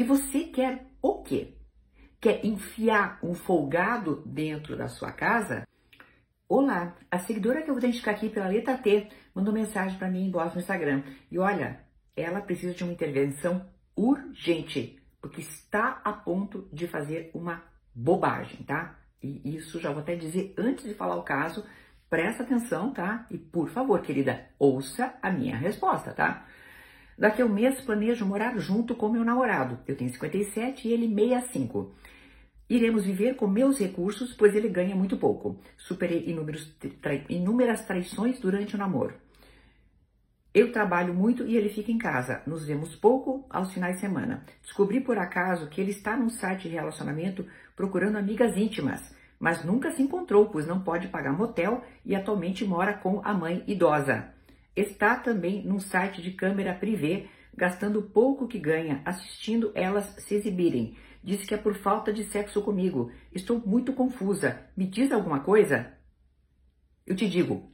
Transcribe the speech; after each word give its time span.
E 0.00 0.02
você 0.02 0.44
quer 0.44 0.86
o 1.02 1.22
quê? 1.22 1.58
Quer 2.18 2.42
enfiar 2.42 3.18
um 3.22 3.34
folgado 3.34 4.22
dentro 4.24 4.74
da 4.74 4.88
sua 4.88 5.12
casa? 5.12 5.68
Olá, 6.48 6.96
a 7.10 7.18
seguidora 7.18 7.60
que 7.60 7.68
eu 7.68 7.74
vou 7.74 7.82
identificar 7.82 8.12
aqui 8.12 8.30
pela 8.30 8.48
letra 8.48 8.78
T 8.78 9.08
mandou 9.34 9.52
mensagem 9.52 9.98
para 9.98 10.08
mim 10.08 10.24
em 10.24 10.30
voz 10.30 10.54
no 10.54 10.60
Instagram. 10.60 11.02
E 11.30 11.38
olha, 11.38 11.82
ela 12.16 12.40
precisa 12.40 12.72
de 12.72 12.82
uma 12.82 12.94
intervenção 12.94 13.68
urgente, 13.94 14.98
porque 15.20 15.42
está 15.42 16.00
a 16.02 16.14
ponto 16.14 16.66
de 16.72 16.88
fazer 16.88 17.30
uma 17.34 17.62
bobagem, 17.94 18.62
tá? 18.62 18.98
E 19.22 19.54
isso 19.54 19.78
já 19.78 19.90
vou 19.90 20.00
até 20.00 20.16
dizer 20.16 20.54
antes 20.56 20.86
de 20.86 20.94
falar 20.94 21.16
o 21.16 21.24
caso, 21.24 21.62
presta 22.08 22.42
atenção, 22.42 22.90
tá? 22.90 23.26
E 23.30 23.36
por 23.36 23.68
favor, 23.68 24.00
querida, 24.00 24.46
ouça 24.58 25.12
a 25.20 25.30
minha 25.30 25.58
resposta, 25.58 26.12
tá? 26.12 26.46
Daqui 27.20 27.42
a 27.42 27.44
um 27.44 27.50
mês 27.50 27.78
planejo 27.82 28.24
morar 28.24 28.56
junto 28.58 28.94
com 28.94 29.10
meu 29.10 29.22
namorado. 29.22 29.78
Eu 29.86 29.94
tenho 29.94 30.10
57 30.10 30.88
e 30.88 30.92
ele 30.94 31.06
65. 31.06 31.92
Iremos 32.66 33.04
viver 33.04 33.36
com 33.36 33.46
meus 33.46 33.78
recursos, 33.78 34.32
pois 34.32 34.54
ele 34.56 34.70
ganha 34.70 34.96
muito 34.96 35.18
pouco. 35.18 35.60
Superei 35.76 36.24
inúmeras 37.28 37.84
traições 37.84 38.40
durante 38.40 38.74
o 38.74 38.78
namoro. 38.78 39.12
Eu 40.54 40.72
trabalho 40.72 41.12
muito 41.12 41.46
e 41.46 41.58
ele 41.58 41.68
fica 41.68 41.92
em 41.92 41.98
casa. 41.98 42.40
Nos 42.46 42.64
vemos 42.64 42.96
pouco 42.96 43.44
aos 43.50 43.70
finais 43.70 43.96
de 43.96 44.00
semana. 44.00 44.42
Descobri 44.62 44.98
por 44.98 45.18
acaso 45.18 45.68
que 45.68 45.78
ele 45.78 45.90
está 45.90 46.16
num 46.16 46.30
site 46.30 46.70
de 46.70 46.74
relacionamento 46.74 47.44
procurando 47.76 48.16
amigas 48.16 48.56
íntimas, 48.56 49.14
mas 49.38 49.62
nunca 49.62 49.90
se 49.90 50.02
encontrou, 50.02 50.48
pois 50.48 50.66
não 50.66 50.80
pode 50.80 51.08
pagar 51.08 51.36
motel 51.36 51.84
e 52.02 52.16
atualmente 52.16 52.64
mora 52.64 52.94
com 52.94 53.20
a 53.22 53.34
mãe 53.34 53.62
idosa. 53.66 54.39
Está 54.74 55.16
também 55.16 55.64
num 55.64 55.80
site 55.80 56.22
de 56.22 56.32
câmera 56.32 56.74
privê, 56.74 57.28
gastando 57.54 58.02
pouco 58.02 58.48
que 58.48 58.58
ganha, 58.58 59.02
assistindo 59.04 59.72
elas 59.74 60.06
se 60.18 60.34
exibirem. 60.34 60.96
Diz 61.22 61.44
que 61.44 61.54
é 61.54 61.58
por 61.58 61.74
falta 61.74 62.12
de 62.12 62.24
sexo 62.24 62.62
comigo. 62.62 63.12
Estou 63.32 63.60
muito 63.64 63.92
confusa. 63.92 64.66
Me 64.76 64.86
diz 64.86 65.12
alguma 65.12 65.40
coisa? 65.40 65.92
Eu 67.06 67.14
te 67.14 67.28
digo, 67.28 67.70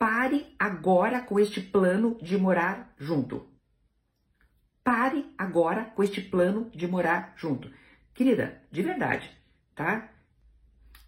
Pare 0.00 0.56
agora 0.58 1.20
com 1.20 1.38
este 1.38 1.60
plano 1.60 2.16
de 2.22 2.38
morar 2.38 2.94
junto. 2.96 3.46
Pare 4.82 5.26
agora 5.36 5.92
com 5.94 6.02
este 6.02 6.22
plano 6.22 6.70
de 6.70 6.86
morar 6.86 7.34
junto. 7.36 7.70
Querida, 8.14 8.62
de 8.72 8.80
verdade, 8.80 9.30
tá? 9.74 10.10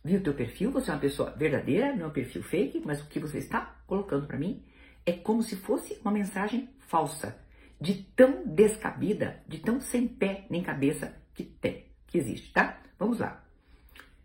Viu 0.05 0.20
o 0.20 0.22
teu 0.22 0.34
perfil? 0.34 0.70
Você 0.72 0.91
é 0.91 0.92
uma 0.92 1.00
pessoa 1.00 1.31
verdadeira, 1.31 1.97
não 1.97 2.05
é 2.05 2.09
um 2.09 2.12
perfil 2.12 2.42
fake, 2.42 2.83
mas 2.84 3.00
o 3.00 3.09
que 3.09 3.19
você 3.19 3.39
está 3.39 3.83
colocando 3.87 4.27
para 4.27 4.39
mim 4.39 4.62
é 5.05 5.12
como 5.12 5.42
se 5.42 5.56
fosse 5.56 5.98
uma 6.03 6.12
mensagem 6.12 6.69
falsa, 6.89 7.39
de 7.81 7.95
tão 8.14 8.47
descabida, 8.47 9.42
de 9.47 9.59
tão 9.59 9.81
sem 9.81 10.06
pé 10.06 10.47
nem 10.48 10.62
cabeça 10.62 11.14
que 11.34 11.42
tem, 11.42 11.86
que 12.06 12.19
existe, 12.19 12.53
tá? 12.53 12.81
Vamos 12.98 13.19
lá. 13.19 13.44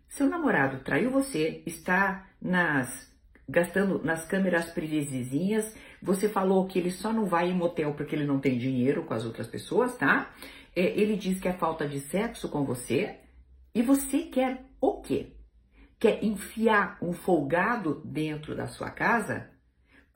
Seu 0.08 0.28
namorado 0.28 0.80
traiu 0.84 1.10
você, 1.10 1.62
está 1.66 2.28
nas 2.40 3.08
gastando 3.48 4.04
nas 4.04 4.26
câmeras 4.26 4.70
privizinhas. 4.70 5.74
Você 6.02 6.28
falou 6.28 6.66
que 6.66 6.78
ele 6.78 6.90
só 6.90 7.12
não 7.12 7.24
vai 7.24 7.48
em 7.48 7.56
motel 7.56 7.94
porque 7.94 8.14
ele 8.14 8.26
não 8.26 8.38
tem 8.38 8.58
dinheiro 8.58 9.04
com 9.04 9.14
as 9.14 9.24
outras 9.24 9.46
pessoas, 9.46 9.96
tá? 9.96 10.30
É, 10.76 10.82
ele 10.82 11.16
diz 11.16 11.40
que 11.40 11.48
é 11.48 11.52
falta 11.52 11.88
de 11.88 12.00
sexo 12.00 12.48
com 12.48 12.64
você. 12.64 13.18
E 13.74 13.82
você 13.82 14.24
quer 14.24 14.64
o 14.80 15.00
quê? 15.00 15.32
Quer 15.98 16.22
enfiar 16.22 16.98
um 17.02 17.12
folgado 17.12 18.02
dentro 18.04 18.54
da 18.54 18.66
sua 18.66 18.90
casa 18.90 19.50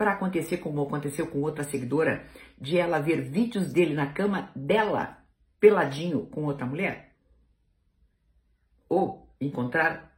para 0.03 0.15
acontecer 0.15 0.57
como 0.57 0.83
aconteceu 0.83 1.29
com 1.29 1.43
outra 1.43 1.63
seguidora, 1.63 2.27
de 2.61 2.77
ela 2.77 2.99
ver 2.99 3.21
vídeos 3.21 3.73
dele 3.73 3.95
na 3.95 4.13
cama 4.13 4.51
dela, 4.57 5.25
peladinho 5.61 6.27
com 6.27 6.43
outra 6.43 6.67
mulher? 6.67 7.15
Ou 8.89 9.33
encontrar 9.41 10.13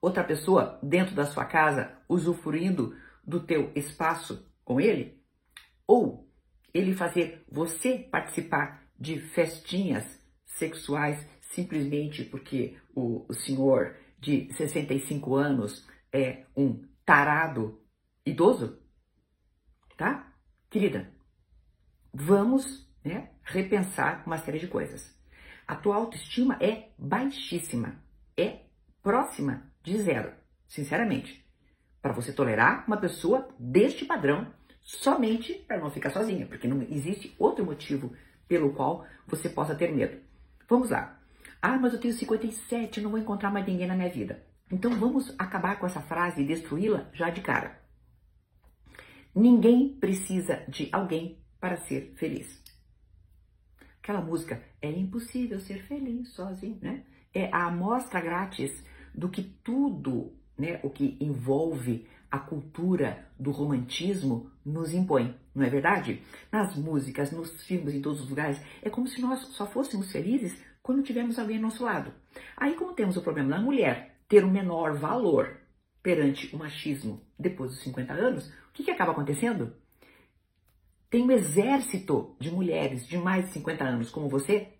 outra 0.00 0.22
pessoa 0.22 0.78
dentro 0.80 1.16
da 1.16 1.26
sua 1.26 1.44
casa 1.44 1.98
usufruindo 2.08 2.96
do 3.26 3.40
teu 3.40 3.72
espaço 3.74 4.48
com 4.64 4.80
ele? 4.80 5.20
Ou 5.84 6.30
ele 6.72 6.94
fazer 6.94 7.44
você 7.50 7.98
participar 7.98 8.84
de 8.96 9.18
festinhas 9.18 10.04
sexuais 10.46 11.26
simplesmente 11.40 12.22
porque 12.22 12.76
o, 12.94 13.26
senhor 13.34 13.96
de 14.16 14.48
65 14.54 15.34
anos 15.34 15.84
é 16.12 16.44
um 16.56 16.84
tarado 17.04 17.81
idoso? 18.24 18.78
Tá? 19.96 20.32
Querida, 20.70 21.12
vamos 22.12 22.88
né, 23.04 23.30
repensar 23.42 24.22
uma 24.26 24.38
série 24.38 24.58
de 24.58 24.68
coisas. 24.68 25.14
A 25.66 25.76
tua 25.76 25.96
autoestima 25.96 26.56
é 26.60 26.90
baixíssima, 26.98 28.02
é 28.36 28.60
próxima 29.02 29.70
de 29.82 29.96
zero, 29.98 30.32
sinceramente. 30.68 31.44
Para 32.00 32.12
você 32.12 32.32
tolerar 32.32 32.84
uma 32.86 32.96
pessoa 32.96 33.48
deste 33.58 34.04
padrão 34.04 34.52
somente 34.80 35.54
para 35.54 35.78
não 35.78 35.90
ficar 35.90 36.10
sozinha, 36.10 36.46
porque 36.46 36.66
não 36.66 36.82
existe 36.82 37.34
outro 37.38 37.64
motivo 37.64 38.12
pelo 38.48 38.72
qual 38.72 39.06
você 39.26 39.48
possa 39.48 39.74
ter 39.74 39.92
medo. 39.92 40.20
Vamos 40.68 40.90
lá. 40.90 41.18
Ah, 41.60 41.78
mas 41.78 41.92
eu 41.92 42.00
tenho 42.00 42.14
57, 42.14 43.00
não 43.00 43.10
vou 43.10 43.20
encontrar 43.20 43.50
mais 43.50 43.66
ninguém 43.66 43.86
na 43.86 43.94
minha 43.94 44.10
vida. 44.10 44.44
Então 44.70 44.90
vamos 44.98 45.34
acabar 45.38 45.78
com 45.78 45.86
essa 45.86 46.00
frase 46.00 46.42
e 46.42 46.46
destruí-la 46.46 47.08
já 47.12 47.30
de 47.30 47.40
cara. 47.40 47.81
Ninguém 49.34 49.88
precisa 49.88 50.62
de 50.68 50.88
alguém 50.92 51.38
para 51.58 51.76
ser 51.76 52.12
feliz. 52.16 52.62
Aquela 54.02 54.20
música 54.20 54.62
é 54.80 54.90
impossível 54.90 55.60
ser 55.60 55.82
feliz 55.84 56.30
sozinho, 56.30 56.78
né? 56.82 57.04
É 57.32 57.48
a 57.52 57.66
amostra 57.66 58.20
grátis 58.20 58.84
do 59.14 59.28
que 59.28 59.42
tudo, 59.42 60.32
né, 60.58 60.80
o 60.82 60.90
que 60.90 61.16
envolve 61.20 62.06
a 62.30 62.38
cultura 62.38 63.26
do 63.38 63.50
romantismo 63.50 64.50
nos 64.64 64.92
impõe, 64.92 65.34
não 65.54 65.64
é 65.64 65.70
verdade? 65.70 66.22
Nas 66.50 66.76
músicas, 66.76 67.30
nos 67.30 67.62
filmes, 67.62 67.94
em 67.94 68.00
todos 68.00 68.22
os 68.22 68.28
lugares, 68.28 68.60
é 68.82 68.88
como 68.88 69.06
se 69.06 69.20
nós 69.20 69.40
só 69.48 69.66
fôssemos 69.66 70.10
felizes 70.10 70.58
quando 70.82 71.02
tivermos 71.02 71.38
alguém 71.38 71.56
ao 71.56 71.62
nosso 71.62 71.84
lado. 71.84 72.12
Aí, 72.56 72.74
como 72.74 72.94
temos 72.94 73.16
o 73.16 73.22
problema 73.22 73.50
da 73.50 73.60
mulher 73.60 74.16
ter 74.28 74.44
um 74.44 74.50
menor 74.50 74.94
valor 74.96 75.61
perante 76.02 76.54
o 76.54 76.58
machismo 76.58 77.22
depois 77.38 77.70
dos 77.70 77.82
50 77.82 78.12
anos, 78.12 78.48
o 78.48 78.72
que, 78.72 78.84
que 78.84 78.90
acaba 78.90 79.12
acontecendo? 79.12 79.74
Tem 81.08 81.22
um 81.22 81.30
exército 81.30 82.34
de 82.40 82.50
mulheres 82.50 83.06
de 83.06 83.18
mais 83.18 83.46
de 83.46 83.52
50 83.52 83.84
anos 83.84 84.10
como 84.10 84.28
você 84.28 84.72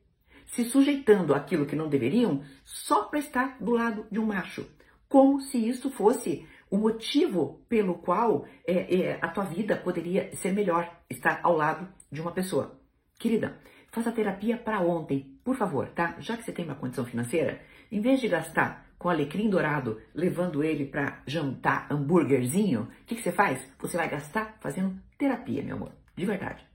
se 0.46 0.64
sujeitando 0.64 1.34
àquilo 1.34 1.66
que 1.66 1.76
não 1.76 1.88
deveriam 1.88 2.42
só 2.64 3.04
para 3.04 3.18
estar 3.18 3.58
do 3.58 3.72
lado 3.72 4.06
de 4.10 4.18
um 4.18 4.26
macho, 4.26 4.66
como 5.08 5.40
se 5.40 5.58
isso 5.58 5.90
fosse 5.90 6.46
o 6.70 6.78
motivo 6.78 7.62
pelo 7.68 7.96
qual 7.96 8.46
é, 8.66 8.94
é, 8.94 9.18
a 9.20 9.28
tua 9.28 9.44
vida 9.44 9.76
poderia 9.76 10.34
ser 10.36 10.52
melhor, 10.52 10.90
estar 11.08 11.40
ao 11.42 11.54
lado 11.54 11.86
de 12.10 12.20
uma 12.20 12.32
pessoa. 12.32 12.80
Querida, 13.18 13.58
faça 13.90 14.10
terapia 14.10 14.56
para 14.56 14.80
ontem, 14.80 15.38
por 15.44 15.54
favor, 15.54 15.88
tá? 15.90 16.16
Já 16.18 16.36
que 16.36 16.42
você 16.42 16.52
tem 16.52 16.64
uma 16.64 16.74
condição 16.74 17.04
financeira, 17.04 17.60
em 17.90 18.00
vez 18.00 18.20
de 18.20 18.28
gastar 18.28 18.90
com 19.02 19.08
alecrim 19.08 19.50
dourado, 19.50 20.00
levando 20.14 20.62
ele 20.62 20.86
para 20.86 21.20
jantar 21.26 21.88
hambúrguerzinho, 21.90 22.82
o 22.82 23.04
que, 23.04 23.16
que 23.16 23.22
você 23.22 23.32
faz? 23.32 23.60
Você 23.80 23.96
vai 23.96 24.08
gastar 24.08 24.56
fazendo 24.60 24.96
terapia, 25.18 25.62
meu 25.62 25.76
amor, 25.76 25.92
de 26.16 26.24
verdade 26.24 26.72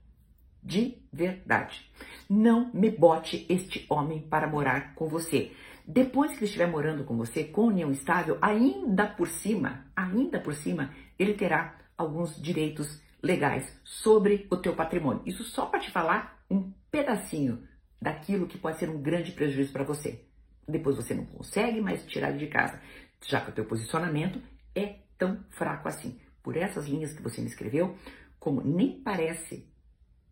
de 0.62 0.98
verdade. 1.12 1.90
Não 2.28 2.70
me 2.74 2.90
bote 2.90 3.46
este 3.48 3.86
homem 3.88 4.20
para 4.20 4.46
morar 4.46 4.94
com 4.94 5.08
você. 5.08 5.52
Depois 5.86 6.32
que 6.32 6.38
ele 6.38 6.44
estiver 6.44 6.66
morando 6.66 7.04
com 7.04 7.16
você, 7.16 7.44
com 7.44 7.68
união 7.68 7.90
estável, 7.90 8.36
ainda 8.42 9.06
por 9.06 9.28
cima, 9.28 9.86
ainda 9.96 10.38
por 10.38 10.54
cima, 10.54 10.90
ele 11.18 11.32
terá 11.32 11.78
alguns 11.96 12.40
direitos 12.40 13.00
legais 13.22 13.80
sobre 13.82 14.46
o 14.50 14.56
teu 14.56 14.74
patrimônio. 14.74 15.22
Isso 15.24 15.42
só 15.42 15.64
para 15.64 15.80
te 15.80 15.90
falar 15.90 16.38
um 16.50 16.70
pedacinho 16.90 17.66
daquilo 18.00 18.46
que 18.46 18.58
pode 18.58 18.78
ser 18.78 18.90
um 18.90 19.00
grande 19.00 19.32
prejuízo 19.32 19.72
para 19.72 19.84
você. 19.84 20.27
Depois 20.68 20.96
você 20.96 21.14
não 21.14 21.24
consegue 21.24 21.80
mais 21.80 22.04
tirar 22.04 22.28
ele 22.28 22.38
de 22.38 22.46
casa, 22.46 22.78
já 23.26 23.40
que 23.40 23.50
o 23.50 23.54
teu 23.54 23.64
posicionamento 23.64 24.40
é 24.74 24.98
tão 25.16 25.42
fraco 25.50 25.88
assim. 25.88 26.20
Por 26.42 26.56
essas 26.56 26.86
linhas 26.86 27.12
que 27.12 27.22
você 27.22 27.40
me 27.40 27.48
escreveu, 27.48 27.96
como 28.38 28.62
nem 28.62 29.02
parece 29.02 29.66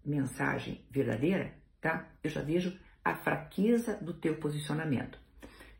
mensagem 0.04 0.84
verdadeira, 0.90 1.54
tá? 1.80 2.08
Eu 2.22 2.30
já 2.30 2.42
vejo 2.42 2.78
a 3.02 3.14
fraqueza 3.14 3.96
do 3.96 4.12
teu 4.12 4.36
posicionamento. 4.36 5.18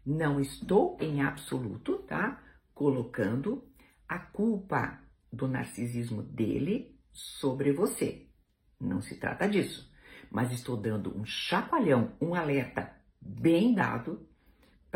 Não 0.05 0.41
estou 0.41 0.97
em 1.01 1.21
absoluto, 1.21 1.99
tá? 1.99 2.43
Colocando 2.73 3.63
a 4.09 4.19
culpa 4.19 5.01
do 5.33 5.47
narcisismo 5.47 6.23
dele 6.23 6.99
sobre 7.13 7.73
você. 7.73 8.27
Não 8.81 9.01
se 9.01 9.17
trata 9.17 9.49
disso. 9.49 9.93
Mas 10.31 10.53
estou 10.53 10.77
dando 10.77 11.17
um 11.17 11.25
chacoalhão, 11.25 12.13
um 12.21 12.35
alerta 12.35 12.95
bem 13.21 13.75
dado 13.75 14.27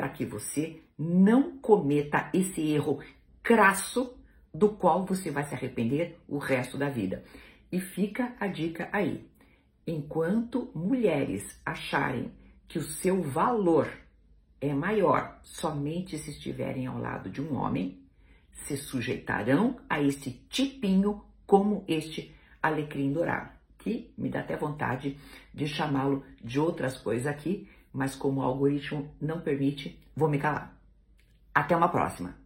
para 0.00 0.08
que 0.08 0.24
você 0.24 0.80
não 0.98 1.58
cometa 1.58 2.30
esse 2.32 2.66
erro 2.72 3.00
crasso 3.42 4.16
do 4.52 4.70
qual 4.70 5.04
você 5.04 5.30
vai 5.30 5.44
se 5.44 5.54
arrepender 5.54 6.18
o 6.26 6.38
resto 6.38 6.78
da 6.78 6.88
vida. 6.88 7.22
E 7.70 7.78
fica 7.78 8.34
a 8.40 8.46
dica 8.46 8.88
aí. 8.92 9.28
Enquanto 9.86 10.70
mulheres 10.74 11.60
acharem 11.66 12.32
que 12.66 12.78
o 12.78 12.82
seu 12.82 13.20
valor 13.20 13.92
é 14.58 14.72
maior 14.72 15.38
somente 15.42 16.16
se 16.16 16.30
estiverem 16.30 16.86
ao 16.86 16.96
lado 16.96 17.28
de 17.28 17.42
um 17.42 17.54
homem, 17.54 18.02
se 18.50 18.78
sujeitarão 18.78 19.80
a 19.86 20.00
este 20.00 20.30
tipinho 20.48 21.22
como 21.44 21.84
este 21.86 22.34
alecrim 22.62 23.12
dourado, 23.12 23.50
que 23.76 24.14
me 24.16 24.30
dá 24.30 24.40
até 24.40 24.56
vontade 24.56 25.18
de 25.52 25.68
chamá-lo 25.68 26.24
de 26.42 26.58
outras 26.58 26.96
coisas 26.96 27.26
aqui, 27.26 27.68
mas 27.92 28.14
como 28.14 28.40
o 28.40 28.44
algoritmo 28.44 29.14
não 29.20 29.40
permite, 29.40 29.98
vou 30.14 30.28
me 30.28 30.38
calar. 30.38 30.76
Até 31.54 31.76
uma 31.76 31.88
próxima! 31.88 32.39